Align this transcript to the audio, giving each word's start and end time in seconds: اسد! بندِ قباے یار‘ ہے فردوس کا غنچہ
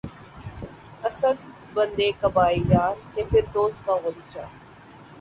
اسد! 1.07 1.37
بندِ 1.73 1.99
قباے 2.21 2.57
یار‘ 2.71 2.95
ہے 3.13 3.23
فردوس 3.29 3.75
کا 3.85 3.93
غنچہ 4.03 4.43